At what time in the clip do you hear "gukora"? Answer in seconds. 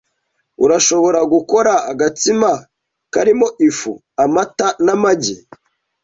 1.33-1.73